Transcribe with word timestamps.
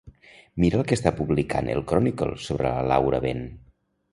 Mira 0.63 0.79
el 0.79 0.87
que 0.91 0.95
està 0.99 1.11
publicant 1.19 1.69
el 1.75 1.85
Chronicle 1.91 2.41
sobre 2.47 2.73
la 2.79 2.89
Laura 2.93 3.21
Ben. 3.29 3.45